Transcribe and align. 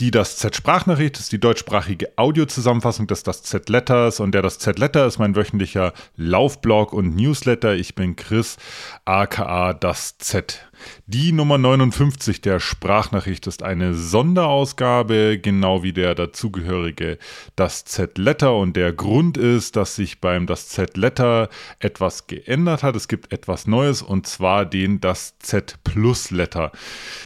Die 0.00 0.10
das 0.10 0.38
Z-Sprachnachricht 0.38 1.18
ist 1.18 1.32
die 1.32 1.40
deutschsprachige 1.40 2.08
Audiozusammenfassung 2.16 3.06
des 3.06 3.22
Das 3.22 3.42
Z-Letters 3.42 4.18
und 4.18 4.34
der 4.34 4.40
Das 4.40 4.58
Z-Letter 4.58 5.06
ist 5.06 5.18
mein 5.18 5.36
wöchentlicher 5.36 5.92
Laufblog 6.16 6.94
und 6.94 7.16
Newsletter. 7.16 7.74
Ich 7.74 7.94
bin 7.94 8.16
Chris, 8.16 8.56
aka 9.04 9.74
Das 9.74 10.16
Z. 10.16 10.70
Die 11.06 11.32
Nummer 11.32 11.58
59 11.58 12.40
der 12.40 12.60
Sprachnachricht 12.60 13.46
ist 13.46 13.62
eine 13.62 13.94
Sonderausgabe, 13.94 15.38
genau 15.38 15.82
wie 15.82 15.92
der 15.92 16.14
dazugehörige 16.14 17.18
Das 17.56 17.84
Z-Letter. 17.84 18.56
Und 18.56 18.76
der 18.76 18.92
Grund 18.92 19.36
ist, 19.36 19.76
dass 19.76 19.96
sich 19.96 20.20
beim 20.20 20.46
Das 20.46 20.68
Z-Letter 20.68 21.48
etwas 21.78 22.26
geändert 22.26 22.82
hat. 22.82 22.96
Es 22.96 23.08
gibt 23.08 23.32
etwas 23.32 23.66
Neues 23.66 24.02
und 24.02 24.26
zwar 24.26 24.66
den 24.66 25.00
Das 25.00 25.38
Z-Plus-Letter. 25.38 26.72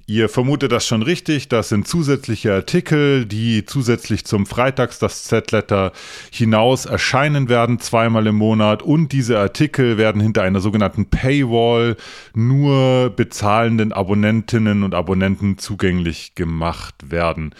Ihr 0.07 0.29
vermutet 0.29 0.73
das 0.73 0.87
schon 0.87 1.03
richtig. 1.03 1.49
Das 1.49 1.69
sind 1.69 1.89
zusätzliche 1.89 2.53
Artikel, 2.55 3.27
die 3.27 3.65
zusätzlich 3.65 4.25
zum 4.25 4.47
Freitags 4.47 4.99
Das 4.99 5.25
Z-Letter 5.25 5.93
hinaus 6.31 6.87
erscheinen 6.87 7.49
werden, 7.49 7.79
zweimal 7.79 8.27
im 8.27 8.37
Monat. 8.37 8.83
Und 8.83 9.13
diese 9.13 9.39
Artikel 9.39 9.99
werden 9.99 10.21
hinter 10.21 10.43
einer 10.43 10.61
sogenannten 10.61 11.11
Paywall 11.11 11.97
nur 12.35 13.11
bezahlt 13.11 13.46
zahlenden 13.47 13.93
Abonnentinnen 13.93 14.83
und 14.83 14.93
Abonnenten 14.93 15.57
zugänglich 15.57 16.35
gemacht 16.35 17.13
werden. 17.13 17.55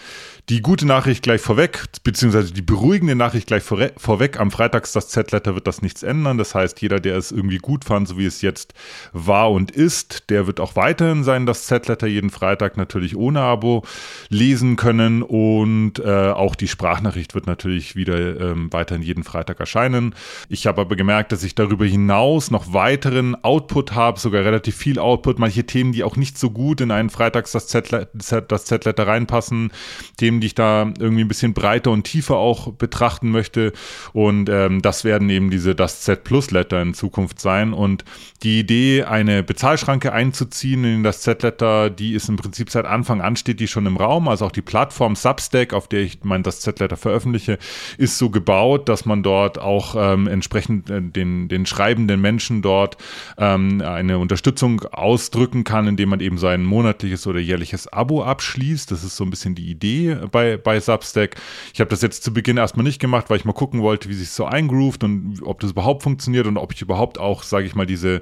Die 0.49 0.61
gute 0.61 0.87
Nachricht 0.87 1.23
gleich 1.23 1.41
vorweg, 1.41 1.83
beziehungsweise 2.05 2.53
die 2.53 2.61
beruhigende 2.61 3.15
Nachricht 3.15 3.47
gleich 3.47 3.63
vorweg, 3.63 4.39
am 4.39 4.49
Freitags 4.49 4.93
das 4.93 5.09
Z-Letter 5.09 5.55
wird 5.55 5.67
das 5.67 5.81
nichts 5.81 6.03
ändern. 6.03 6.37
Das 6.37 6.55
heißt, 6.55 6.81
jeder, 6.81 7.01
der 7.01 7.17
es 7.17 7.33
irgendwie 7.33 7.57
gut 7.57 7.83
fand, 7.83 8.07
so 8.07 8.17
wie 8.17 8.25
es 8.25 8.41
jetzt 8.41 8.73
war 9.11 9.51
und 9.51 9.71
ist, 9.71 10.29
der 10.29 10.47
wird 10.47 10.61
auch 10.61 10.77
weiterhin 10.77 11.25
sein, 11.25 11.45
das 11.45 11.67
Z-Letter 11.67 12.07
jeden 12.07 12.29
Freitag 12.29 12.77
natürlich 12.77 13.17
ohne 13.17 13.41
Abo 13.41 13.83
lesen 14.29 14.77
können 14.77 15.21
und 15.21 15.99
äh, 15.99 16.29
auch 16.29 16.55
die 16.55 16.69
Sprachnachricht 16.69 17.35
wird 17.35 17.47
natürlich 17.47 17.97
wieder 17.97 18.39
ähm, 18.39 18.71
weiterhin 18.71 19.03
jeden 19.03 19.25
Freitag 19.25 19.59
erscheinen. 19.59 20.15
Ich 20.47 20.65
habe 20.65 20.79
aber 20.79 20.95
gemerkt, 20.95 21.33
dass 21.33 21.43
ich 21.43 21.55
darüber 21.55 21.85
hinaus 21.85 22.51
noch 22.51 22.71
weiteren 22.71 23.35
Output 23.43 23.95
habe, 23.95 24.17
sogar 24.17 24.45
relativ 24.45 24.77
viel 24.77 24.97
Output, 24.97 25.39
manche 25.39 25.65
Themen, 25.65 25.76
die 25.91 26.03
auch 26.03 26.15
nicht 26.15 26.37
so 26.37 26.51
gut 26.51 26.81
in 26.81 26.91
einen 26.91 27.09
Freitags 27.09 27.51
das 27.51 27.67
Z-Letter 27.67 29.07
reinpassen, 29.07 29.71
Themen, 30.17 30.37
Themen, 30.37 30.41
die 30.41 30.47
ich 30.47 30.55
da 30.55 30.91
irgendwie 30.99 31.23
ein 31.23 31.27
bisschen 31.27 31.53
breiter 31.53 31.91
und 31.91 32.03
tiefer 32.03 32.35
auch 32.35 32.73
betrachten 32.73 33.31
möchte. 33.31 33.71
Und 34.13 34.49
ähm, 34.49 34.81
das 34.81 35.03
werden 35.03 35.29
eben 35.29 35.49
diese 35.49 35.73
das 35.73 36.01
Z 36.01 36.23
Plus 36.23 36.51
Letter 36.51 36.81
in 36.81 36.93
Zukunft 36.93 37.39
sein. 37.39 37.73
Und 37.73 38.03
die 38.43 38.59
Idee, 38.59 39.03
eine 39.03 39.43
Bezahlschranke 39.43 40.11
einzuziehen 40.11 40.83
in 40.83 41.03
das 41.03 41.21
Z-Letter, 41.21 41.89
die 41.89 42.13
ist 42.13 42.29
im 42.29 42.35
Prinzip 42.35 42.69
seit 42.69 42.85
Anfang 42.85 43.21
an 43.21 43.35
steht 43.35 43.59
die 43.59 43.67
schon 43.67 43.85
im 43.85 43.97
Raum. 43.97 44.27
Also 44.27 44.45
auch 44.45 44.51
die 44.51 44.61
Plattform 44.61 45.15
Substack, 45.15 45.73
auf 45.73 45.87
der 45.87 46.01
ich 46.01 46.19
mein 46.23 46.43
das 46.43 46.59
Z-Letter 46.59 46.97
veröffentliche, 46.97 47.57
ist 47.97 48.17
so 48.17 48.29
gebaut, 48.29 48.89
dass 48.89 49.05
man 49.05 49.23
dort 49.23 49.59
auch 49.59 49.95
ähm, 49.97 50.27
entsprechend 50.27 50.89
äh, 50.89 51.01
den, 51.01 51.47
den 51.47 51.65
schreibenden 51.65 52.21
Menschen 52.21 52.61
dort 52.61 52.97
ähm, 53.37 53.81
eine 53.81 54.19
Unterstützung 54.19 54.83
ausdrücken 54.91 55.63
kann, 55.67 55.85
indem 55.85 56.09
man 56.09 56.21
eben 56.21 56.37
sein 56.37 56.63
monatliches 56.63 57.27
oder 57.27 57.39
jährliches 57.39 57.91
Abo 57.91 58.23
abschließt. 58.23 58.89
Das 58.89 59.03
ist 59.03 59.17
so 59.17 59.25
ein 59.25 59.29
bisschen 59.29 59.53
die 59.53 59.69
Idee 59.69 60.17
bei, 60.31 60.55
bei 60.55 60.79
Substack. 60.79 61.35
Ich 61.73 61.81
habe 61.81 61.89
das 61.89 62.01
jetzt 62.01 62.23
zu 62.23 62.33
Beginn 62.33 62.55
erstmal 62.55 62.85
nicht 62.85 62.99
gemacht, 62.99 63.29
weil 63.29 63.37
ich 63.37 63.45
mal 63.45 63.53
gucken 63.53 63.81
wollte, 63.81 64.07
wie 64.07 64.13
sich 64.13 64.29
so 64.29 64.45
eingroovt 64.45 65.03
und 65.03 65.41
ob 65.43 65.59
das 65.59 65.71
überhaupt 65.71 66.03
funktioniert 66.03 66.47
und 66.47 66.57
ob 66.57 66.73
ich 66.73 66.81
überhaupt 66.81 67.19
auch, 67.19 67.43
sage 67.43 67.67
ich 67.67 67.75
mal, 67.75 67.85
diese 67.85 68.21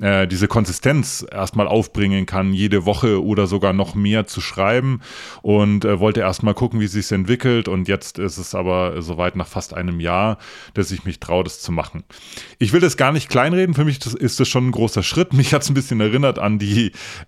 äh, 0.00 0.26
diese 0.26 0.48
Konsistenz 0.48 1.26
erstmal 1.30 1.66
aufbringen 1.66 2.26
kann, 2.26 2.52
jede 2.52 2.84
Woche 2.84 3.22
oder 3.24 3.46
sogar 3.46 3.72
noch 3.72 3.94
mehr 3.94 4.26
zu 4.26 4.40
schreiben 4.40 5.00
und 5.42 5.84
äh, 5.84 5.98
wollte 6.00 6.20
erstmal 6.20 6.54
gucken, 6.54 6.80
wie 6.80 6.86
sich 6.86 7.10
entwickelt 7.12 7.68
und 7.68 7.88
jetzt 7.88 8.18
ist 8.18 8.38
es 8.38 8.54
aber 8.54 9.00
soweit 9.00 9.36
nach 9.36 9.46
fast 9.46 9.74
einem 9.74 10.00
Jahr, 10.00 10.38
dass 10.74 10.90
ich 10.90 11.04
mich 11.04 11.20
traue, 11.20 11.44
das 11.44 11.60
zu 11.60 11.72
machen. 11.72 12.04
Ich 12.58 12.72
will 12.72 12.80
das 12.80 12.96
gar 12.96 13.12
nicht 13.12 13.28
kleinreden, 13.28 13.74
für 13.74 13.84
mich 13.84 14.04
ist 14.04 14.38
das 14.38 14.48
schon 14.48 14.68
ein 14.68 14.72
großer 14.72 15.02
Schritt. 15.02 15.32
Mich 15.32 15.54
hat 15.54 15.62
es 15.62 15.70
ein 15.70 15.74
bisschen 15.74 16.00
erinnert 16.00 16.38
an 16.38 16.58
die 16.58 16.65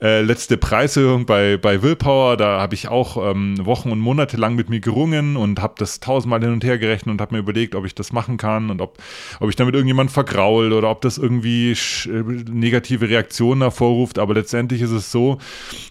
äh, 0.00 0.22
letzte 0.22 0.56
Preiserhöhung 0.56 1.26
bei, 1.26 1.56
bei 1.56 1.82
Willpower, 1.82 2.36
da 2.36 2.60
habe 2.60 2.74
ich 2.74 2.88
auch 2.88 3.30
ähm, 3.30 3.64
Wochen 3.64 3.90
und 3.90 4.00
Monate 4.00 4.36
lang 4.36 4.54
mit 4.54 4.70
mir 4.70 4.80
gerungen 4.80 5.36
und 5.36 5.60
habe 5.60 5.74
das 5.78 6.00
tausendmal 6.00 6.40
hin 6.40 6.52
und 6.52 6.64
her 6.64 6.78
gerechnet 6.78 7.12
und 7.12 7.20
habe 7.20 7.34
mir 7.34 7.40
überlegt, 7.40 7.74
ob 7.74 7.84
ich 7.84 7.94
das 7.94 8.12
machen 8.12 8.36
kann 8.36 8.70
und 8.70 8.80
ob, 8.80 8.98
ob 9.40 9.48
ich 9.48 9.56
damit 9.56 9.74
irgendjemand 9.74 10.10
vergraul 10.10 10.72
oder 10.72 10.90
ob 10.90 11.00
das 11.00 11.18
irgendwie 11.18 11.72
äh, 11.72 12.08
negative 12.50 13.08
Reaktionen 13.08 13.62
hervorruft, 13.62 14.18
aber 14.18 14.34
letztendlich 14.34 14.82
ist 14.82 14.90
es 14.90 15.10
so, 15.12 15.38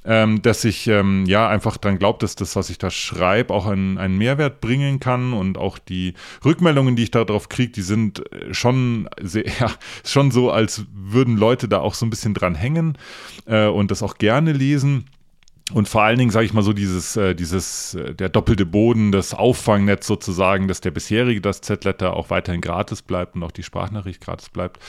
ähm, 0.06 0.42
dass 0.42 0.64
ich 0.64 0.88
ähm, 0.88 1.26
ja 1.26 1.48
einfach 1.48 1.78
dann 1.78 2.00
glaube, 2.00 2.20
dass 2.20 2.36
das, 2.36 2.56
was 2.56 2.70
ich 2.70 2.78
da 2.78 2.90
schreibe, 2.90 3.54
auch 3.54 3.66
einen, 3.66 3.98
einen 3.98 4.18
Mehrwert 4.18 4.62
bringen 4.62 5.00
kann. 5.00 5.34
Und 5.34 5.58
auch 5.58 5.78
die 5.78 6.14
Rückmeldungen, 6.44 6.96
die 6.96 7.04
ich 7.04 7.12
darauf 7.12 7.50
kriege, 7.50 7.72
die 7.72 7.82
sind 7.82 8.32
äh, 8.32 8.54
schon 8.54 9.10
sehr, 9.22 9.46
ja, 9.60 9.72
schon 10.06 10.32
so, 10.32 10.52
als 10.52 10.86
würden 10.94 11.38
Leute 11.38 11.68
da 11.68 11.80
auch 11.80 11.94
so 11.94 12.06
ein 12.06 12.10
bisschen 12.10 12.34
dran 12.34 12.56
hängen 12.56 12.98
äh, 13.46 13.68
und 13.68 13.92
das 13.92 14.04
auch 14.04 14.18
gerne 14.18 14.52
lesen. 14.52 15.06
Und 15.74 15.90
vor 15.90 16.04
allen 16.04 16.18
Dingen, 16.18 16.32
sage 16.32 16.46
ich 16.46 16.54
mal 16.54 16.62
so, 16.62 16.72
dieses, 16.72 17.18
äh, 17.18 17.36
dieses, 17.36 17.94
äh, 17.94 18.16
der 18.16 18.30
doppelte 18.30 18.66
Boden, 18.66 19.12
das 19.12 19.34
Auffangnetz 19.34 20.08
sozusagen, 20.08 20.70
dass 20.70 20.80
der 20.80 20.92
bisherige, 20.92 21.42
das 21.42 21.60
Z-Letter 21.60 22.14
auch 22.16 22.30
weiterhin 22.30 22.62
gratis 22.62 23.02
bleibt 23.02 23.36
und 23.36 23.44
auch 23.44 23.52
die 23.52 23.64
Sprachnachricht 23.64 24.22
gratis 24.22 24.48
bleibt. 24.48 24.80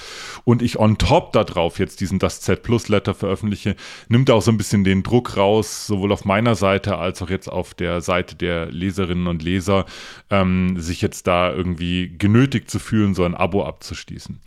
Und 0.45 0.63
ich 0.63 0.79
on 0.79 0.97
top 0.97 1.33
darauf 1.33 1.81
jetzt 1.81 2.01
diesen 2.01 2.21
das 2.21 2.43
Z-Plus-Letter 2.43 3.15
veröffentliche, 3.15 3.75
nimmt 4.09 4.31
auch 4.31 4.41
so 4.41 4.53
ein 4.53 4.57
bisschen 4.57 4.85
den 4.85 5.03
Druck 5.03 5.37
raus, 5.37 5.89
sowohl 5.89 6.13
auf 6.13 6.25
meiner 6.25 6.55
Seite 6.55 6.99
als 6.99 7.23
auch 7.23 7.31
jetzt 7.31 7.49
auf 7.49 7.75
der 7.75 8.01
Seite 8.01 8.37
der 8.37 8.67
Leserinnen 8.67 9.27
und 9.27 9.43
Leser, 9.43 9.85
ähm, 10.31 10.79
sich 10.79 11.03
jetzt 11.03 11.27
da 11.27 11.53
irgendwie 11.53 12.15
genötigt 12.17 12.71
zu 12.71 12.79
fühlen, 12.79 13.17
so 13.17 13.25
ein 13.25 13.35
Abo 13.35 13.65
abzuschließen. 13.65 14.39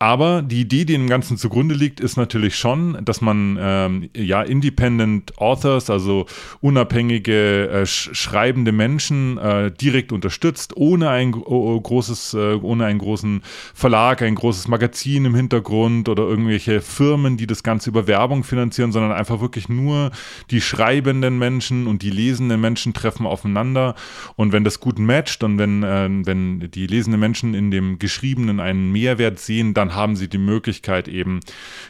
Aber 0.00 0.42
die 0.42 0.60
Idee, 0.60 0.84
die 0.84 0.92
dem 0.92 1.08
Ganzen 1.08 1.36
zugrunde 1.36 1.74
liegt, 1.74 1.98
ist 1.98 2.16
natürlich 2.16 2.56
schon, 2.56 2.98
dass 3.04 3.20
man 3.20 3.58
ähm, 3.60 4.10
ja 4.16 4.42
Independent 4.42 5.36
Authors, 5.38 5.90
also 5.90 6.26
unabhängige 6.60 7.68
äh, 7.68 7.86
sch 7.86 8.10
schreibende 8.12 8.70
Menschen 8.70 9.38
äh, 9.38 9.72
direkt 9.72 10.12
unterstützt, 10.12 10.76
ohne 10.76 11.10
ein 11.10 11.34
oh, 11.34 11.80
großes, 11.80 12.34
äh, 12.34 12.54
ohne 12.54 12.84
einen 12.84 13.00
großen 13.00 13.42
Verlag, 13.74 14.22
ein 14.22 14.36
großes 14.36 14.68
Magazin 14.68 15.24
im 15.24 15.34
Hintergrund 15.34 16.08
oder 16.08 16.22
irgendwelche 16.22 16.80
Firmen, 16.80 17.36
die 17.36 17.48
das 17.48 17.64
Ganze 17.64 17.90
über 17.90 18.06
Werbung 18.06 18.44
finanzieren, 18.44 18.92
sondern 18.92 19.12
einfach 19.12 19.40
wirklich 19.40 19.68
nur 19.68 20.12
die 20.50 20.60
schreibenden 20.60 21.38
Menschen 21.38 21.86
und 21.88 22.02
die 22.02 22.10
lesenden 22.10 22.60
Menschen 22.60 22.94
treffen 22.94 23.26
aufeinander. 23.26 23.96
Und 24.36 24.52
wenn 24.52 24.62
das 24.62 24.78
gut 24.78 24.98
matcht 24.98 25.42
und 25.42 25.58
wenn, 25.58 25.82
äh, 25.82 26.08
wenn 26.24 26.70
die 26.70 26.86
lesenden 26.86 27.18
Menschen 27.20 27.54
in 27.54 27.72
dem 27.72 27.98
Geschriebenen 27.98 28.60
einen 28.60 28.92
Mehrwert 28.92 29.40
sehen, 29.40 29.74
dann 29.74 29.87
dann 29.88 29.96
haben 29.96 30.16
sie 30.16 30.28
die 30.28 30.38
Möglichkeit 30.38 31.08
eben 31.08 31.40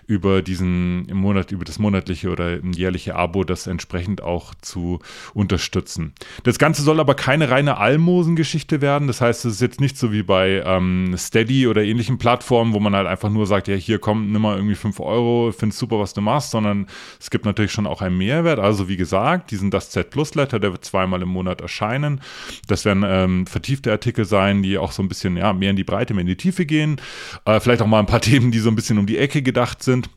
über 0.07 0.41
diesen 0.43 1.07
im 1.09 1.17
Monat, 1.17 1.51
über 1.51 1.65
das 1.65 1.79
monatliche 1.79 2.31
oder 2.31 2.65
jährliche 2.65 3.17
Abo 3.17 3.43
das 3.43 3.67
entsprechend 3.67 4.23
auch 4.23 4.55
zu 4.61 5.01
unterstützen. 5.35 6.13
Das 6.45 6.59
Ganze 6.59 6.83
soll 6.83 7.01
aber 7.01 7.15
keine 7.15 7.51
reine 7.51 7.79
Almosengeschichte 7.79 8.81
werden. 8.81 9.09
Das 9.09 9.21
heißt, 9.21 9.45
es 9.45 9.55
ist 9.55 9.61
jetzt 9.61 9.81
nicht 9.81 9.99
so 9.99 10.13
wie 10.13 10.23
bei 10.23 10.63
ähm, 10.65 11.15
Steady 11.17 11.67
oder 11.67 11.83
ähnlichen 11.83 12.19
Plattformen, 12.19 12.73
wo 12.73 12.81
man 12.81 12.95
halt 12.95 13.09
einfach 13.09 13.31
nur 13.31 13.47
sagt, 13.47 13.67
ja, 13.67 13.75
hier 13.75 13.99
komm, 13.99 14.31
nimm 14.31 14.43
mal 14.43 14.57
irgendwie 14.57 14.77
5 14.77 15.01
Euro, 15.01 15.53
find's 15.57 15.79
super, 15.79 15.99
was 15.99 16.15
du 16.15 16.21
machst, 16.21 16.53
sondern 16.53 16.87
es 17.19 17.31
gibt 17.31 17.45
natürlich 17.45 17.73
schon 17.73 17.87
auch 17.87 18.01
einen 18.01 18.17
Mehrwert. 18.17 18.61
Also 18.61 18.89
wie 18.89 18.97
gesagt, 18.97 19.51
diesen 19.51 19.71
Das 19.71 19.91
Z 19.91 20.11
Plus 20.11 20.35
Letter, 20.35 20.61
der 20.61 20.73
wird 20.73 20.85
zweimal 20.85 21.23
im 21.23 21.29
Monat 21.29 21.61
erscheinen. 21.61 22.21
Das 22.69 22.85
werden 22.85 23.05
ähm, 23.05 23.47
vertiefte 23.47 23.91
Artikel 23.91 24.25
sein, 24.25 24.63
die 24.63 24.79
auch 24.79 24.93
so 24.93 25.03
ein 25.03 25.09
bisschen 25.09 25.37
ja, 25.37 25.53
mehr 25.53 25.71
in 25.71 25.77
die 25.77 25.85
Breite, 25.85 26.15
mehr 26.15 26.23
in 26.23 26.29
die 26.29 26.37
Tiefe 26.37 26.65
gehen. 26.65 27.01
Äh, 27.45 27.59
vielleicht 27.61 27.83
auch 27.83 27.88
mal 27.89 28.01
ein 28.01 28.07
paar 28.07 28.21
Themen, 28.21 28.51
die 28.51 28.59
so 28.59 28.69
ein 28.69 28.77
bisschen 28.77 28.99
um 28.99 29.07
die 29.07 29.19
Ecke 29.19 29.43
gedacht 29.43 29.83
sind. 29.83 30.11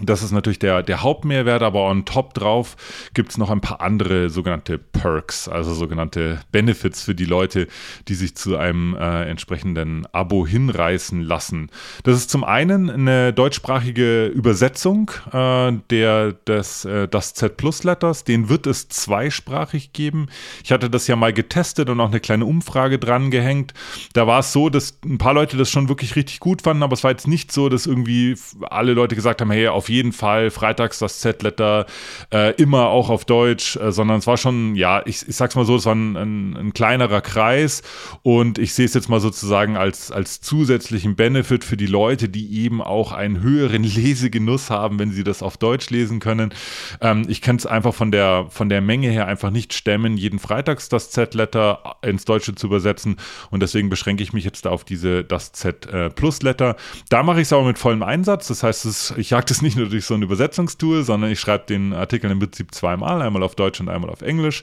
Das 0.00 0.22
ist 0.22 0.30
natürlich 0.30 0.60
der, 0.60 0.82
der 0.82 1.02
Hauptmehrwert, 1.02 1.62
aber 1.62 1.88
on 1.88 2.04
top 2.04 2.34
drauf 2.34 2.76
gibt 3.14 3.30
es 3.30 3.38
noch 3.38 3.50
ein 3.50 3.60
paar 3.60 3.80
andere 3.80 4.30
sogenannte 4.30 4.78
Perks, 4.78 5.48
also 5.48 5.74
sogenannte 5.74 6.40
Benefits 6.52 7.02
für 7.02 7.16
die 7.16 7.24
Leute, 7.24 7.66
die 8.06 8.14
sich 8.14 8.36
zu 8.36 8.56
einem 8.56 8.94
äh, 8.94 9.24
entsprechenden 9.28 10.06
Abo 10.12 10.46
hinreißen 10.46 11.22
lassen. 11.22 11.70
Das 12.04 12.16
ist 12.16 12.30
zum 12.30 12.44
einen 12.44 12.90
eine 12.90 13.32
deutschsprachige 13.32 14.26
Übersetzung 14.26 15.10
äh, 15.32 15.72
der, 15.90 16.32
des 16.32 16.84
äh, 16.84 17.08
das 17.08 17.34
Z 17.34 17.56
Plus 17.56 17.82
Letters, 17.82 18.22
den 18.22 18.48
wird 18.48 18.68
es 18.68 18.88
zweisprachig 18.88 19.92
geben. 19.92 20.28
Ich 20.62 20.70
hatte 20.70 20.90
das 20.90 21.08
ja 21.08 21.16
mal 21.16 21.32
getestet 21.32 21.90
und 21.90 22.00
auch 22.00 22.08
eine 22.08 22.20
kleine 22.20 22.44
Umfrage 22.44 23.00
dran 23.00 23.32
gehängt. 23.32 23.74
Da 24.12 24.28
war 24.28 24.40
es 24.40 24.52
so, 24.52 24.68
dass 24.68 24.98
ein 25.04 25.18
paar 25.18 25.34
Leute 25.34 25.56
das 25.56 25.70
schon 25.70 25.88
wirklich 25.88 26.14
richtig 26.14 26.38
gut 26.38 26.62
fanden, 26.62 26.84
aber 26.84 26.92
es 26.92 27.02
war 27.02 27.10
jetzt 27.10 27.26
nicht 27.26 27.50
so, 27.50 27.68
dass 27.68 27.86
irgendwie 27.86 28.36
alle 28.70 28.92
Leute 28.92 29.16
gesagt 29.16 29.40
haben, 29.40 29.50
hey, 29.50 29.66
auf 29.66 29.87
jeden 29.88 30.12
Fall 30.12 30.50
freitags 30.50 30.98
das 30.98 31.20
Z-Letter, 31.20 31.86
äh, 32.32 32.54
immer 32.54 32.88
auch 32.88 33.10
auf 33.10 33.24
Deutsch, 33.24 33.76
äh, 33.76 33.92
sondern 33.92 34.18
es 34.18 34.26
war 34.26 34.36
schon, 34.36 34.74
ja, 34.74 35.02
ich, 35.06 35.26
ich 35.28 35.36
sag's 35.36 35.54
mal 35.54 35.64
so, 35.64 35.76
es 35.76 35.86
war 35.86 35.94
ein, 35.94 36.16
ein, 36.16 36.56
ein 36.56 36.72
kleinerer 36.72 37.20
Kreis 37.20 37.82
und 38.22 38.58
ich 38.58 38.74
sehe 38.74 38.86
es 38.86 38.94
jetzt 38.94 39.08
mal 39.08 39.20
sozusagen 39.20 39.76
als, 39.76 40.10
als 40.10 40.40
zusätzlichen 40.40 41.16
Benefit 41.16 41.64
für 41.64 41.76
die 41.76 41.86
Leute, 41.86 42.28
die 42.28 42.62
eben 42.62 42.82
auch 42.82 43.12
einen 43.12 43.40
höheren 43.40 43.82
Lesegenuss 43.98 44.70
haben, 44.70 44.98
wenn 44.98 45.10
sie 45.10 45.24
das 45.24 45.42
auf 45.42 45.56
Deutsch 45.56 45.90
lesen 45.90 46.20
können. 46.20 46.52
Ähm, 47.00 47.24
ich 47.28 47.40
kann 47.40 47.56
es 47.56 47.66
einfach 47.66 47.94
von 47.94 48.10
der, 48.10 48.46
von 48.50 48.68
der 48.68 48.80
Menge 48.80 49.08
her 49.08 49.26
einfach 49.26 49.50
nicht 49.50 49.74
stemmen, 49.74 50.16
jeden 50.16 50.38
Freitags 50.38 50.88
das 50.88 51.10
Z-Letter 51.10 51.96
ins 52.02 52.24
Deutsche 52.24 52.54
zu 52.54 52.66
übersetzen 52.66 53.16
und 53.50 53.60
deswegen 53.62 53.88
beschränke 53.88 54.22
ich 54.22 54.32
mich 54.32 54.44
jetzt 54.44 54.66
da 54.66 54.70
auf 54.70 54.84
diese, 54.84 55.24
das 55.24 55.52
Z-Plus-Letter. 55.52 56.76
Da 57.08 57.22
mache 57.22 57.40
ich 57.40 57.48
es 57.48 57.52
aber 57.52 57.64
mit 57.64 57.78
vollem 57.78 58.02
Einsatz, 58.02 58.48
das 58.48 58.62
heißt, 58.62 58.84
es, 58.84 59.14
ich 59.16 59.30
jage 59.30 59.46
das 59.46 59.62
nicht 59.62 59.76
nur 59.78 59.88
durch 59.88 60.04
so 60.04 60.14
ein 60.14 60.22
Übersetzungstool, 60.22 61.02
sondern 61.02 61.30
ich 61.30 61.40
schreibe 61.40 61.64
den 61.66 61.92
Artikel 61.92 62.30
im 62.30 62.38
Prinzip 62.38 62.74
zweimal, 62.74 63.22
einmal 63.22 63.42
auf 63.42 63.54
Deutsch 63.54 63.80
und 63.80 63.88
einmal 63.88 64.10
auf 64.10 64.22
Englisch. 64.22 64.62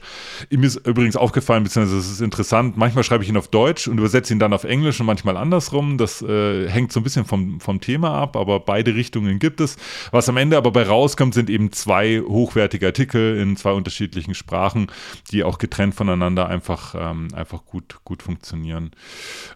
Mir 0.49 0.65
ist 0.65 0.85
übrigens 0.87 1.15
aufgefallen, 1.15 1.63
beziehungsweise 1.63 1.99
es 1.99 2.11
ist 2.11 2.21
interessant, 2.21 2.77
manchmal 2.77 3.03
schreibe 3.03 3.23
ich 3.23 3.29
ihn 3.29 3.37
auf 3.37 3.47
Deutsch 3.47 3.87
und 3.87 3.97
übersetze 3.97 4.33
ihn 4.33 4.39
dann 4.39 4.53
auf 4.53 4.63
Englisch 4.63 4.99
und 4.99 5.05
manchmal 5.05 5.37
andersrum. 5.37 5.97
Das 5.97 6.21
äh, 6.21 6.69
hängt 6.69 6.91
so 6.91 6.99
ein 6.99 7.03
bisschen 7.03 7.25
vom, 7.25 7.59
vom 7.59 7.81
Thema 7.81 8.13
ab, 8.21 8.35
aber 8.35 8.59
beide 8.59 8.95
Richtungen 8.95 9.39
gibt 9.39 9.61
es. 9.61 9.77
Was 10.11 10.29
am 10.29 10.37
Ende 10.37 10.57
aber 10.57 10.71
bei 10.71 10.83
rauskommt, 10.83 11.33
sind 11.33 11.49
eben 11.49 11.71
zwei 11.71 12.21
hochwertige 12.21 12.85
Artikel 12.87 13.37
in 13.37 13.57
zwei 13.57 13.71
unterschiedlichen 13.71 14.35
Sprachen, 14.35 14.87
die 15.31 15.43
auch 15.43 15.57
getrennt 15.57 15.95
voneinander 15.95 16.47
einfach, 16.47 16.95
ähm, 16.97 17.29
einfach 17.33 17.65
gut, 17.65 17.99
gut 18.03 18.21
funktionieren. 18.21 18.91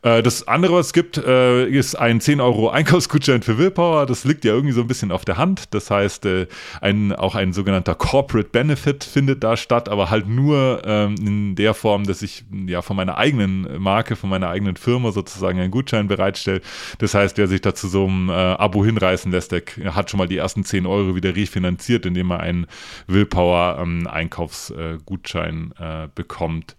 Äh, 0.02 0.24
das 0.24 0.48
andere, 0.48 0.74
was 0.76 0.88
es 0.88 0.94
gibt, 0.94 1.18
äh, 1.18 1.66
ist 1.68 1.96
ein 1.96 2.22
10 2.22 2.42
Euro 2.42 2.70
Einkaufsgutschein 2.70 3.42
für 3.42 3.58
Willpower. 3.58 4.06
Das 4.06 4.24
liegt 4.24 4.46
ja 4.46 4.54
irgendwie 4.54 4.74
so 4.74 4.82
ein 4.82 4.88
bisschen 4.88 5.12
auf 5.12 5.26
der 5.26 5.38
Hand. 5.38 5.49
Das 5.72 5.92
heißt, 5.92 6.26
äh, 6.26 6.48
ein, 6.82 7.14
auch 7.14 7.36
ein 7.36 7.54
sogenannter 7.54 7.96
Corporate 7.96 8.50
Benefit 8.50 9.04
findet 9.04 9.44
da 9.44 9.58
statt, 9.58 9.90
aber 9.90 10.10
halt 10.10 10.28
nur 10.28 10.82
ähm, 10.86 11.16
in 11.20 11.56
der 11.56 11.74
Form, 11.74 12.06
dass 12.06 12.22
ich 12.22 12.46
ja 12.68 12.82
von 12.82 12.96
meiner 12.96 13.18
eigenen 13.18 13.82
Marke, 13.82 14.16
von 14.16 14.30
meiner 14.30 14.50
eigenen 14.50 14.76
Firma 14.76 15.12
sozusagen 15.12 15.60
einen 15.60 15.72
Gutschein 15.72 16.08
bereitstelle. 16.08 16.62
Das 17.00 17.14
heißt, 17.14 17.38
wer 17.38 17.48
sich 17.48 17.62
dazu 17.62 17.88
so 17.88 18.08
ein 18.08 18.30
äh, 18.30 18.32
Abo 18.32 18.86
hinreißen 18.86 19.32
lässt, 19.32 19.52
der 19.52 19.64
hat 19.96 20.10
schon 20.10 20.18
mal 20.18 20.28
die 20.28 20.38
ersten 20.38 20.64
10 20.64 20.86
Euro 20.86 21.16
wieder 21.16 21.36
refinanziert, 21.36 22.06
indem 22.06 22.32
er 22.32 22.40
einen 22.40 22.68
Willpower-Einkaufsgutschein 23.08 25.74
ähm, 25.80 25.80
äh, 25.80 26.08
bekommt. 26.14 26.76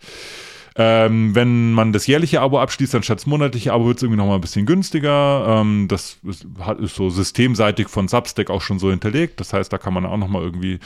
Ähm, 0.82 1.34
wenn 1.34 1.72
man 1.72 1.92
das 1.92 2.06
jährliche 2.06 2.40
Abo 2.40 2.58
abschließt, 2.58 2.94
anstatt 2.94 3.18
das 3.18 3.26
monatliche 3.26 3.74
Abo, 3.74 3.88
wird 3.88 3.98
es 3.98 4.02
irgendwie 4.02 4.16
nochmal 4.16 4.36
ein 4.36 4.40
bisschen 4.40 4.64
günstiger. 4.64 5.60
Ähm, 5.60 5.88
das 5.88 6.16
ist, 6.22 6.46
ist, 6.78 6.94
so 6.94 7.10
systemseitig 7.10 7.88
von 7.88 8.08
Substack 8.08 8.48
auch 8.48 8.62
schon 8.62 8.78
so 8.78 8.88
hinterlegt. 8.88 9.40
Das 9.40 9.52
heißt, 9.52 9.70
da 9.70 9.76
kann 9.76 9.92
man 9.92 10.06
auch 10.06 10.16
nochmal 10.16 10.42
irgendwie, 10.42 10.78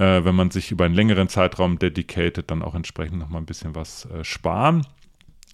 äh, 0.00 0.24
wenn 0.24 0.34
man 0.34 0.50
sich 0.50 0.72
über 0.72 0.84
einen 0.84 0.94
längeren 0.94 1.28
Zeitraum 1.28 1.78
dedicated, 1.78 2.50
dann 2.50 2.60
auch 2.60 2.74
entsprechend 2.74 3.20
nochmal 3.20 3.40
ein 3.40 3.46
bisschen 3.46 3.76
was 3.76 4.06
äh, 4.06 4.24
sparen. 4.24 4.84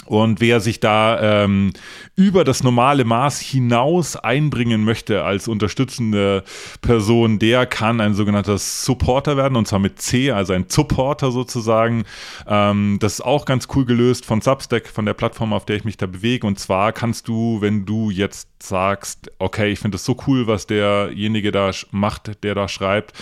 Und 0.07 0.41
wer 0.41 0.61
sich 0.61 0.81
da 0.81 1.45
ähm, 1.45 1.73
über 2.17 2.43
das 2.43 2.65
normale 2.65 3.05
Maß 3.05 3.41
hinaus 3.41 4.17
einbringen 4.17 4.85
möchte 4.85 5.23
als 5.23 5.47
unterstützende 5.47 6.43
Person, 6.81 7.39
der 7.39 7.67
kann 7.67 8.01
ein 8.01 8.15
sogenannter 8.15 8.59
Supporter 8.59 9.37
werden, 9.37 9.57
und 9.57 9.69
zwar 9.69 9.79
mit 9.79 10.03
C, 10.03 10.33
also 10.33 10.55
ein 10.55 10.67
Supporter 10.69 11.31
sozusagen. 11.31 12.05
Ähm, 12.49 12.99
das 13.01 13.15
ist 13.15 13.21
auch 13.21 13.45
ganz 13.45 13.69
cool 13.75 13.85
gelöst 13.85 14.27
von 14.27 14.41
Substack, 14.41 14.89
von 14.89 15.07
der 15.07 15.15
Plattform, 15.15 15.53
auf 15.53 15.67
der 15.67 15.77
ich 15.77 15.85
mich 15.85 15.97
da 15.97 16.07
bewege. 16.07 16.47
Und 16.49 16.59
zwar 16.59 16.93
kannst 16.93 17.29
du, 17.29 17.61
wenn 17.61 17.87
du 17.87 18.11
jetzt 18.11 18.49
sagst, 18.61 19.31
okay, 19.39 19.71
ich 19.73 19.79
finde 19.79 19.97
das 19.97 20.05
so 20.05 20.17
cool, 20.27 20.47
was 20.47 20.67
derjenige 20.67 21.53
da 21.53 21.71
macht, 21.91 22.43
der 22.45 22.55
da 22.55 22.69
schreibt, 22.69 23.13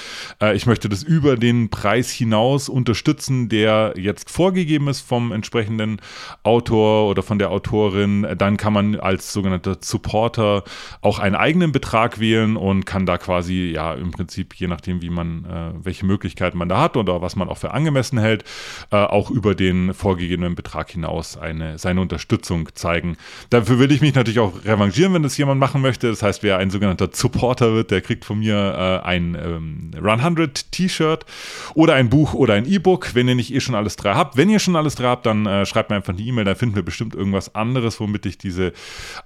äh, 0.41 0.57
ich 0.57 0.67
möchte 0.67 0.89
das 0.89 1.03
über 1.03 1.37
den 1.37 1.69
Preis 1.69 2.11
hinaus 2.11 2.69
unterstützen, 2.69 3.49
der 3.49 3.95
jetzt 3.97 4.31
vorgegeben 4.31 4.89
ist 4.89 5.01
vom 5.01 5.33
entsprechenden 5.33 6.01
Autor 6.43 6.70
Autor 6.71 7.09
oder 7.09 7.23
von 7.25 7.39
der 7.41 7.51
Autorin, 7.51 8.27
dann 8.39 8.57
kann 8.57 8.73
man 8.73 8.95
als 8.95 9.33
sogenannter 9.33 9.79
Supporter 9.81 10.63
auch 11.01 11.19
einen 11.19 11.35
eigenen 11.35 11.73
Betrag 11.73 12.21
wählen 12.21 12.57
und 12.57 12.87
kann 12.87 13.07
da 13.07 13.19
quasi, 13.19 13.73
ja, 13.75 13.95
im 13.95 14.13
Prinzip, 14.13 14.55
je 14.55 14.69
nachdem, 14.69 15.03
wie 15.03 15.11
man, 15.11 15.45
äh, 15.45 15.85
welche 15.85 16.07
Möglichkeiten 16.07 16.59
man 16.59 16.69
da 16.69 16.81
hat 16.81 16.97
oder 16.97 17.23
was 17.23 17.35
man 17.35 17.49
auch 17.49 17.59
für 17.59 17.73
angemessen 17.73 18.19
hält, 18.19 18.45
äh, 18.93 18.97
auch 18.97 19.31
über 19.31 19.57
den 19.57 19.95
vorgegebenen 19.95 20.55
Betrag 20.55 20.91
hinaus 20.91 21.37
eine, 21.37 21.77
seine 21.79 22.01
Unterstützung 22.01 22.69
zeigen. 22.75 23.17
Dafür 23.51 23.81
will 23.81 23.91
ich 23.91 24.01
mich 24.01 24.15
natürlich 24.15 24.39
auch 24.39 24.65
revanchieren, 24.65 25.13
wenn 25.13 25.25
das 25.25 25.37
jemand 25.37 25.59
machen 25.59 25.83
möchte. 25.83 26.09
Das 26.09 26.23
heißt, 26.23 26.45
wer 26.45 26.59
ein 26.59 26.71
sogenannter 26.71 27.09
Supporter 27.13 27.75
wird, 27.75 27.91
der 27.91 28.01
kriegt 28.01 28.25
von 28.25 28.39
mir 28.39 29.03
äh, 29.05 29.07
ein 29.07 29.35
ähm, 29.35 29.91
Run 30.01 30.21
100 30.21 30.71
T-Shirt 30.71 31.27
oder 31.75 31.95
ein 31.95 32.11
Buch 32.11 32.35
oder 32.35 32.55
ein 32.55 32.65
E-Book, 32.65 33.15
wenn 33.15 33.27
ihr 33.27 33.35
nicht 33.35 33.53
eh 33.53 33.61
schon 33.61 33.75
alles 33.75 33.97
drei 33.97 34.15
habt. 34.15 34.37
Wenn 34.37 34.49
ihr 34.51 34.61
schon 34.61 34.77
alles 34.77 34.95
drei 34.95 35.09
habt, 35.09 35.27
dann 35.27 35.47
äh, 35.47 35.67
schreibt 35.67 35.91
mir 35.91 35.97
einfach 35.97 36.13
eine 36.13 36.23
E-Mail, 36.23 36.45
dann 36.45 36.60
finden 36.61 36.77
wir 36.77 36.83
bestimmt 36.83 37.15
irgendwas 37.15 37.55
anderes, 37.55 38.01
womit 38.01 38.27
ich 38.27 38.37
diese 38.37 38.73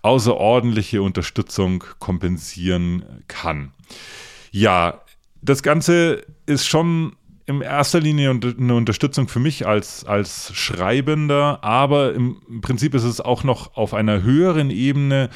außerordentliche 0.02 1.02
Unterstützung 1.02 1.82
kompensieren 1.98 3.04
kann. 3.26 3.72
Ja, 4.52 5.02
das 5.42 5.64
Ganze 5.64 6.24
ist 6.46 6.66
schon 6.66 7.16
in 7.46 7.60
erster 7.60 8.00
Linie 8.00 8.30
eine 8.30 8.74
Unterstützung 8.74 9.28
für 9.28 9.38
mich 9.38 9.66
als, 9.66 10.04
als 10.04 10.54
Schreibender, 10.54 11.62
aber 11.62 12.14
im 12.14 12.60
Prinzip 12.62 12.94
ist 12.94 13.04
es 13.04 13.20
auch 13.20 13.44
noch 13.44 13.76
auf 13.76 13.92
einer 13.92 14.22
höheren 14.22 14.70
Ebene 14.70 15.28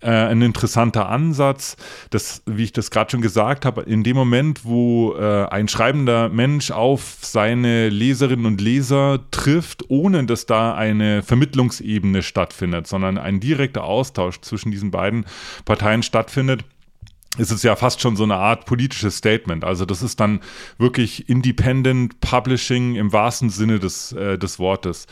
äh, 0.00 0.10
ein 0.10 0.40
interessanter 0.40 1.10
Ansatz, 1.10 1.76
dass, 2.08 2.42
wie 2.46 2.64
ich 2.64 2.72
das 2.72 2.90
gerade 2.90 3.10
schon 3.10 3.20
gesagt 3.20 3.66
habe, 3.66 3.82
in 3.82 4.02
dem 4.02 4.16
Moment, 4.16 4.64
wo 4.64 5.14
äh, 5.14 5.46
ein 5.48 5.68
schreibender 5.68 6.30
Mensch 6.30 6.70
auf 6.70 7.18
seine 7.20 7.90
Leserinnen 7.90 8.46
und 8.46 8.62
Leser 8.62 9.20
trifft, 9.30 9.90
ohne 9.90 10.24
dass 10.24 10.46
da 10.46 10.74
eine 10.74 11.22
Vermittlungsebene 11.22 12.22
stattfindet, 12.22 12.86
sondern 12.86 13.18
ein 13.18 13.38
direkter 13.38 13.84
Austausch 13.84 14.40
zwischen 14.40 14.70
diesen 14.70 14.90
beiden 14.90 15.26
Parteien 15.66 16.02
stattfindet, 16.02 16.64
ist 17.40 17.50
es 17.50 17.62
ja 17.62 17.74
fast 17.74 18.00
schon 18.02 18.16
so 18.16 18.24
eine 18.24 18.36
Art 18.36 18.66
politisches 18.66 19.16
Statement. 19.16 19.64
Also 19.64 19.86
das 19.86 20.02
ist 20.02 20.20
dann 20.20 20.40
wirklich 20.78 21.28
Independent 21.28 22.20
Publishing 22.20 22.96
im 22.96 23.12
wahrsten 23.12 23.48
Sinne 23.48 23.78
des, 23.78 24.12
äh, 24.12 24.38
des 24.38 24.58
Wortes. 24.58 25.06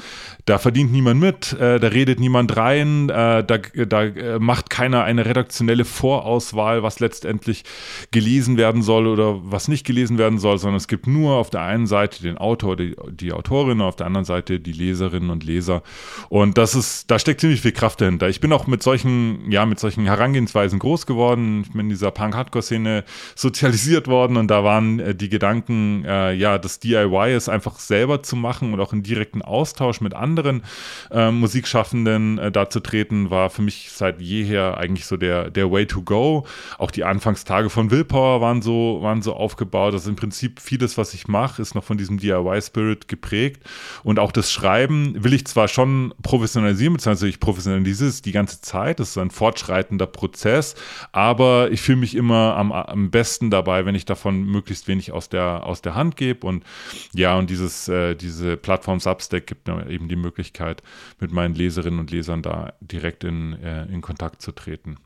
Da 0.45 0.59
verdient 0.59 0.93
niemand 0.93 1.21
mit, 1.21 1.55
äh, 1.55 1.81
da 1.81 1.89
redet 1.89 2.21
niemand 2.21 2.57
rein, 2.57 3.09
äh, 3.09 3.43
da, 3.45 3.59
da 3.87 4.03
äh, 4.03 4.39
macht 4.39 4.69
keiner 4.69 5.05
eine 5.05 5.25
redaktionelle 5.25 5.87
Vorauswahl, 5.87 6.83
was 6.83 7.01
letztendlich 7.01 7.65
gelesen 8.11 8.59
werden 8.59 8.83
soll 8.83 9.07
oder 9.07 9.39
was 9.43 9.69
nicht 9.69 9.87
gelesen 9.87 10.19
werden 10.19 10.39
soll, 10.39 10.59
sondern 10.59 10.77
es 10.77 10.87
gibt 10.87 11.07
nur 11.07 11.37
auf 11.37 11.49
der 11.49 11.63
einen 11.63 11.87
Seite 11.87 12.23
den 12.23 12.37
Autor, 12.37 12.77
die, 12.77 12.95
die 13.11 13.33
Autorin, 13.33 13.81
auf 13.81 13.97
der 13.97 14.07
anderen 14.07 14.27
Seite 14.27 14.61
die 14.61 14.73
Leserinnen 14.73 15.31
und 15.31 15.45
Leser. 15.45 15.83
Und 16.29 16.59
das 16.59 16.75
ist, 16.75 17.11
da 17.11 17.19
steckt 17.19 17.41
ziemlich 17.41 17.63
viel 17.63 17.73
Kraft 17.73 18.03
dahinter. 18.03 18.29
Ich 18.29 18.41
bin 18.41 18.53
auch 18.53 18.67
mit 18.67 18.83
solchen, 18.83 19.51
ja, 19.51 19.65
mit 19.65 19.81
solchen 19.81 20.05
Herangehensweisen 20.05 20.79
groß 20.79 21.07
geworden. 21.07 21.63
Ich 21.63 21.73
bin 21.73 21.83
in 21.83 21.89
dieser 21.89 22.11
Punk-Hardcore-Szene 22.19 23.05
sozialisiert 23.35 24.09
worden 24.09 24.37
und 24.37 24.49
da 24.49 24.65
waren 24.65 24.99
äh, 25.01 25.15
die 25.15 25.29
Gedanken, 25.29 26.05
äh, 26.05 26.33
ja, 26.33 26.59
das 26.59 26.81
DIY 26.81 27.35
ist 27.37 27.49
einfach 27.49 27.79
selber 27.79 28.23
zu 28.23 28.37
machen 28.37 28.73
und 28.73 28.81
auch 28.81 28.93
in 28.93 29.03
direkten 29.03 29.43
Austausch 29.43 30.01
mit 30.01 30.15
anderen 30.15 30.63
äh, 31.11 31.31
Musikschaffenden 31.31 32.39
äh, 32.39 32.51
da 32.51 32.65
treten, 32.81 33.31
war 33.31 33.51
für 33.51 33.63
mich 33.63 33.91
seit 33.93 34.21
jeher 34.21 34.77
eigentlich 34.77 35.07
so 35.07 35.17
der, 35.17 35.51
der 35.51 35.71
Way 35.71 35.87
to 35.87 36.03
go. 36.03 36.47
Auch 36.79 36.91
die 36.91 37.05
Anfangstage 37.05 37.71
von 37.71 37.91
Willpower 37.91 38.41
waren 38.41 38.63
so, 38.63 38.99
waren 39.03 39.23
so 39.23 39.35
aufgebaut. 39.35 39.95
Also 39.95 40.11
im 40.11 40.17
Prinzip 40.17 40.61
vieles, 40.61 40.99
was 40.99 41.15
ich 41.15 41.29
mache, 41.29 41.63
ist 41.63 41.75
noch 41.75 41.85
von 41.85 41.99
diesem 41.99 42.19
DIY-Spirit 42.19 43.09
geprägt. 43.09 43.63
Und 44.03 44.19
auch 44.19 44.33
das 44.33 44.53
Schreiben 44.53 45.23
will 45.23 45.33
ich 45.33 45.47
zwar 45.47 45.69
schon 45.69 46.15
professionalisieren, 46.23 46.95
beziehungsweise 46.95 47.29
ich 47.29 47.41
professionalisiere 47.41 48.11
es 48.11 48.23
die 48.23 48.33
ganze 48.33 48.61
Zeit. 48.61 49.01
Das 49.01 49.11
ist 49.11 49.19
ein 49.19 49.31
fortschreitender 49.31 50.07
Prozess, 50.07 50.75
aber 51.13 51.71
ich 51.71 51.81
fühle 51.81 51.99
mich 51.99 52.08
immer 52.15 52.57
am, 52.57 52.73
am 52.73 53.11
besten 53.11 53.51
dabei, 53.51 53.87
wenn 53.87 53.95
ich 53.95 54.05
davon 54.05 54.45
möglichst 54.45 54.89
wenig 54.89 55.13
aus 55.13 55.29
der, 55.29 55.65
aus 55.65 55.83
der 55.83 55.95
Hand 55.95 56.17
gebe. 56.17 56.47
Und 56.47 56.65
ja, 57.13 57.37
und 57.37 57.51
dieses, 57.51 57.89
äh, 57.89 58.15
diese 58.15 58.57
Plattform 58.57 59.01
Substack 59.01 59.47
gibt 59.47 59.69
mir 59.69 59.89
eben 59.89 60.09
die 60.09 60.17
Möglichkeit, 60.17 60.83
mit 61.21 61.33
meinen 61.33 61.55
Leserinnen 61.55 62.01
und 62.01 62.11
Lesern 62.11 62.43
da 62.43 62.73
direkt 62.81 63.25
in, 63.25 63.55
äh, 63.63 63.87
in 63.87 64.01
Kontakt 64.01 64.43
zu 64.43 64.53
treten. 64.53 64.97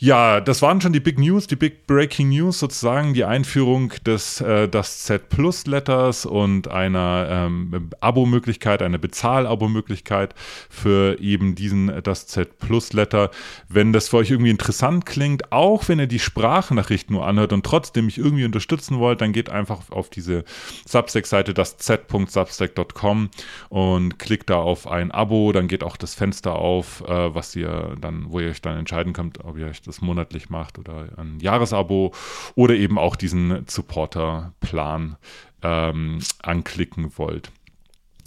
Ja, 0.00 0.40
das 0.40 0.62
waren 0.62 0.80
schon 0.80 0.92
die 0.92 1.00
Big 1.00 1.18
News, 1.18 1.48
die 1.48 1.56
Big 1.56 1.88
Breaking 1.88 2.28
News 2.28 2.60
sozusagen, 2.60 3.14
die 3.14 3.24
Einführung 3.24 3.92
des 4.06 4.40
äh, 4.40 4.68
das 4.68 5.02
Z 5.02 5.28
Plus 5.28 5.66
Letters 5.66 6.24
und 6.24 6.68
einer 6.68 7.26
ähm, 7.28 7.90
Abo-Möglichkeit, 7.98 8.80
eine 8.82 9.00
Bezahl-Abo-Möglichkeit 9.00 10.36
für 10.70 11.18
eben 11.18 11.56
diesen 11.56 12.00
das 12.04 12.28
Z 12.28 12.60
Plus 12.60 12.92
Letter. 12.92 13.32
Wenn 13.68 13.92
das 13.92 14.08
für 14.08 14.18
euch 14.18 14.30
irgendwie 14.30 14.52
interessant 14.52 15.04
klingt, 15.04 15.50
auch 15.50 15.88
wenn 15.88 15.98
ihr 15.98 16.06
die 16.06 16.20
Sprachnachricht 16.20 17.10
nur 17.10 17.26
anhört 17.26 17.52
und 17.52 17.66
trotzdem 17.66 18.04
mich 18.04 18.18
irgendwie 18.18 18.44
unterstützen 18.44 19.00
wollt, 19.00 19.20
dann 19.20 19.32
geht 19.32 19.50
einfach 19.50 19.90
auf 19.90 20.10
diese 20.10 20.44
Substack-Seite, 20.86 21.54
das 21.54 21.76
z.substack.com 21.76 23.30
und 23.68 24.18
klickt 24.20 24.48
da 24.48 24.58
auf 24.58 24.86
ein 24.86 25.10
Abo, 25.10 25.50
dann 25.50 25.66
geht 25.66 25.82
auch 25.82 25.96
das 25.96 26.14
Fenster 26.14 26.54
auf, 26.54 27.02
äh, 27.08 27.34
was 27.34 27.56
ihr 27.56 27.96
dann, 28.00 28.26
wo 28.28 28.38
ihr 28.38 28.50
euch 28.50 28.62
dann 28.62 28.78
entscheiden 28.78 29.12
könnt, 29.12 29.44
ob 29.44 29.58
ihr 29.58 29.66
euch 29.66 29.82
das 29.88 30.00
monatlich 30.00 30.50
macht 30.50 30.78
oder 30.78 31.08
ein 31.16 31.40
Jahresabo 31.40 32.12
oder 32.54 32.74
eben 32.74 32.98
auch 32.98 33.16
diesen 33.16 33.64
Supporter-Plan 33.66 35.16
ähm, 35.62 36.20
anklicken 36.42 37.12
wollt. 37.16 37.50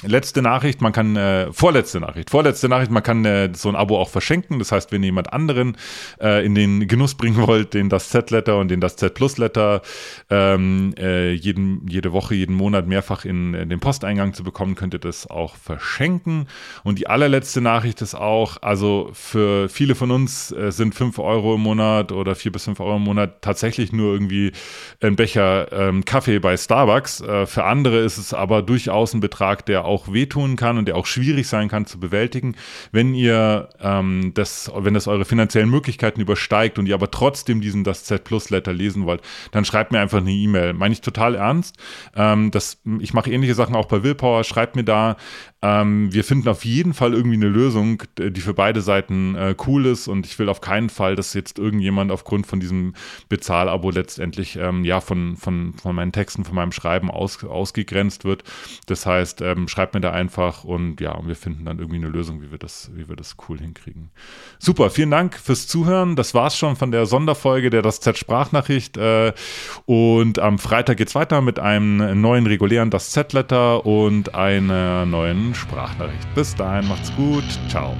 Letzte 0.03 0.41
Nachricht, 0.41 0.81
man 0.81 0.93
kann, 0.93 1.15
äh, 1.15 1.53
vorletzte 1.53 1.99
Nachricht, 1.99 2.31
vorletzte 2.31 2.67
Nachricht, 2.67 2.89
man 2.89 3.03
kann 3.03 3.23
äh, 3.23 3.51
so 3.53 3.69
ein 3.69 3.75
Abo 3.75 3.99
auch 3.99 4.09
verschenken. 4.09 4.57
Das 4.57 4.71
heißt, 4.71 4.91
wenn 4.91 5.03
ihr 5.03 5.07
jemand 5.07 5.31
anderen 5.31 5.77
äh, 6.19 6.43
in 6.43 6.55
den 6.55 6.87
Genuss 6.87 7.13
bringen 7.13 7.37
wollt, 7.47 7.75
den 7.75 7.89
das 7.89 8.09
Z-Letter 8.09 8.57
und 8.57 8.69
den 8.69 8.81
das 8.81 8.95
Z-Plus-Letter 8.95 9.81
ähm, 10.31 10.95
äh, 10.97 11.33
jeden, 11.33 11.87
jede 11.87 12.13
Woche, 12.13 12.33
jeden 12.33 12.55
Monat 12.55 12.87
mehrfach 12.87 13.25
in, 13.25 13.53
in 13.53 13.69
den 13.69 13.79
Posteingang 13.79 14.33
zu 14.33 14.43
bekommen, 14.43 14.73
könnt 14.73 14.95
ihr 14.95 14.99
das 14.99 15.29
auch 15.29 15.55
verschenken. 15.55 16.47
Und 16.83 16.97
die 16.97 17.05
allerletzte 17.05 17.61
Nachricht 17.61 18.01
ist 18.01 18.15
auch, 18.15 18.57
also 18.61 19.11
für 19.13 19.69
viele 19.69 19.93
von 19.93 20.09
uns 20.09 20.51
äh, 20.51 20.71
sind 20.71 20.95
5 20.95 21.19
Euro 21.19 21.55
im 21.55 21.61
Monat 21.61 22.11
oder 22.11 22.33
4 22.33 22.51
bis 22.51 22.63
5 22.63 22.79
Euro 22.79 22.95
im 22.95 23.03
Monat 23.03 23.43
tatsächlich 23.43 23.91
nur 23.91 24.13
irgendwie 24.13 24.51
ein 24.99 25.15
Becher 25.15 25.71
ähm, 25.71 26.05
Kaffee 26.05 26.39
bei 26.39 26.57
Starbucks. 26.57 27.21
Äh, 27.21 27.45
für 27.45 27.65
andere 27.65 27.99
ist 27.99 28.17
es 28.17 28.33
aber 28.33 28.63
durchaus 28.63 29.13
ein 29.13 29.19
Betrag, 29.19 29.65
der 29.67 29.85
auch 29.85 29.90
wehtun 30.11 30.55
kann 30.55 30.77
und 30.77 30.87
der 30.87 30.95
auch 30.95 31.05
schwierig 31.05 31.47
sein 31.47 31.69
kann 31.69 31.85
zu 31.85 31.99
bewältigen. 31.99 32.55
Wenn 32.91 33.13
ihr 33.13 33.69
ähm, 33.79 34.31
das, 34.33 34.71
wenn 34.75 34.93
das 34.93 35.07
eure 35.07 35.25
finanziellen 35.25 35.69
Möglichkeiten 35.69 36.21
übersteigt 36.21 36.79
und 36.79 36.87
ihr 36.87 36.95
aber 36.95 37.11
trotzdem 37.11 37.61
diesen 37.61 37.83
das 37.83 38.03
Z 38.03 38.23
Plus 38.23 38.49
Letter 38.49 38.73
lesen 38.73 39.05
wollt, 39.05 39.21
dann 39.51 39.65
schreibt 39.65 39.91
mir 39.91 39.99
einfach 39.99 40.19
eine 40.19 40.31
E-Mail. 40.31 40.73
Meine 40.73 40.93
ich 40.93 41.01
total 41.01 41.35
ernst. 41.35 41.77
Ähm, 42.15 42.51
das, 42.51 42.81
ich 42.99 43.13
mache 43.13 43.31
ähnliche 43.31 43.55
Sachen 43.55 43.75
auch 43.75 43.85
bei 43.85 44.03
Willpower. 44.03 44.43
Schreibt 44.43 44.75
mir 44.75 44.83
da. 44.83 45.17
Ähm, 45.63 46.11
wir 46.11 46.23
finden 46.23 46.47
auf 46.49 46.65
jeden 46.65 46.95
Fall 46.95 47.13
irgendwie 47.13 47.35
eine 47.35 47.47
Lösung, 47.47 48.01
die 48.17 48.41
für 48.41 48.55
beide 48.55 48.81
Seiten 48.81 49.35
äh, 49.35 49.55
cool 49.67 49.85
ist 49.85 50.07
und 50.07 50.25
ich 50.25 50.39
will 50.39 50.49
auf 50.49 50.59
keinen 50.59 50.89
Fall, 50.89 51.15
dass 51.15 51.35
jetzt 51.35 51.59
irgendjemand 51.59 52.11
aufgrund 52.11 52.47
von 52.47 52.59
diesem 52.59 52.95
Bezahlabo 53.29 53.91
letztendlich 53.91 54.55
ähm, 54.55 54.83
ja 54.83 55.01
von, 55.01 55.37
von, 55.37 55.73
von 55.73 55.95
meinen 55.95 56.11
Texten, 56.11 56.45
von 56.45 56.55
meinem 56.55 56.71
Schreiben 56.71 57.11
aus, 57.11 57.43
ausgegrenzt 57.43 58.25
wird. 58.25 58.43
Das 58.87 59.05
heißt, 59.05 59.41
ähm, 59.41 59.67
schreibt 59.67 59.93
mir 59.93 60.01
da 60.01 60.11
einfach 60.11 60.63
und 60.63 60.99
ja, 60.99 61.19
wir 61.23 61.35
finden 61.35 61.65
dann 61.65 61.77
irgendwie 61.77 61.97
eine 61.99 62.09
Lösung, 62.09 62.41
wie 62.41 62.49
wir 62.49 62.57
das, 62.57 62.89
wie 62.95 63.07
wir 63.07 63.15
das 63.15 63.35
cool 63.47 63.59
hinkriegen. 63.59 64.09
Super, 64.57 64.89
vielen 64.89 65.11
Dank 65.11 65.35
fürs 65.35 65.67
Zuhören. 65.67 66.15
Das 66.15 66.33
war's 66.33 66.57
schon 66.57 66.75
von 66.75 66.91
der 66.91 67.05
Sonderfolge 67.05 67.69
der 67.69 67.83
Das 67.83 67.99
Z-Sprachnachricht. 67.99 68.97
Äh, 68.97 69.33
und 69.85 70.39
am 70.39 70.57
Freitag 70.57 70.97
geht's 70.97 71.13
weiter 71.13 71.41
mit 71.41 71.59
einem 71.59 72.19
neuen 72.19 72.47
regulären 72.47 72.89
Das 72.89 73.11
Z-Letter 73.11 73.85
und 73.85 74.33
einer 74.33 75.05
neuen 75.05 75.50
Sprachnachricht. 75.53 76.33
Bis 76.35 76.55
dahin, 76.55 76.87
macht's 76.87 77.13
gut. 77.15 77.43
Ciao. 77.69 77.95